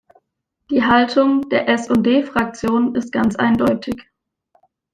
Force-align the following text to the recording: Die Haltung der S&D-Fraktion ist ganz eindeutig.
Die 0.71 0.83
Haltung 0.83 1.47
der 1.49 1.69
S&D-Fraktion 1.69 2.95
ist 2.95 3.11
ganz 3.11 3.35
eindeutig. 3.35 4.09